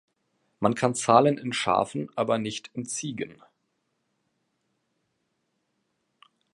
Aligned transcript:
Man 0.59 0.73
kann 0.73 0.95
zahlen 0.95 1.37
in 1.37 1.53
Schafen 1.53 2.09
aber 2.15 2.39
nicht 2.39 2.71
in 2.73 2.87
Ziegen. 2.87 3.39